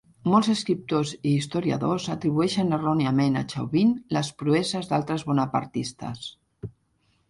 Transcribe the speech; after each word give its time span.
Molts 0.33 0.47
escriptors 0.53 1.11
i 1.15 1.33
historiadors 1.33 2.07
atribueixen 2.15 2.79
erròniament 2.79 3.39
a 3.43 3.47
Chauvin 3.55 3.95
les 4.19 4.35
proeses 4.43 4.93
d'altres 4.93 5.31
bonapartistes. 5.33 6.31